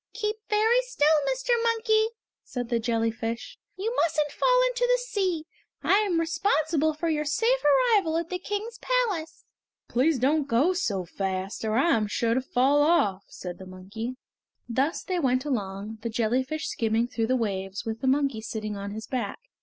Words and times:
"Keep 0.13 0.35
very 0.49 0.81
still, 0.81 1.13
Mr. 1.29 1.51
Monkey," 1.61 2.07
said 2.43 2.69
the 2.69 2.79
jellyfish. 2.79 3.59
"You 3.77 3.95
mustn't 3.97 4.31
fall 4.31 4.63
into 4.65 4.89
the 4.91 4.97
sea; 4.97 5.45
I 5.83 5.99
am 5.99 6.19
responsible 6.19 6.95
for 6.95 7.07
your 7.07 7.23
safe 7.23 7.63
arrival 7.63 8.17
at 8.17 8.29
the 8.31 8.39
King's 8.39 8.79
palace." 8.79 9.45
"Please 9.87 10.17
don't 10.17 10.47
go 10.47 10.73
so 10.73 11.05
fast, 11.05 11.63
or 11.63 11.75
I 11.77 11.95
am 11.95 12.07
sure 12.07 12.31
I 12.31 12.33
shall 12.33 12.41
fall 12.41 12.81
off," 12.81 13.25
said 13.27 13.59
the 13.59 13.67
monkey. 13.67 14.15
Thus 14.67 15.03
they 15.03 15.19
went 15.19 15.45
along, 15.45 15.99
the 16.01 16.09
jellyfish 16.09 16.67
skimming 16.67 17.07
through 17.07 17.27
the 17.27 17.35
waves 17.37 17.85
with 17.85 18.01
the 18.01 18.07
monkey 18.07 18.41
sitting 18.41 18.75
on 18.75 18.89
his 18.89 19.05
back. 19.05 19.37